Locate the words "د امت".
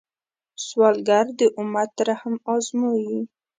1.39-1.93